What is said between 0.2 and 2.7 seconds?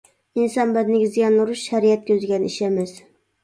ئىنسان بەدىنىگە زىيان ئۇرۇش شەرىئەت كۆزلىگەن ئىش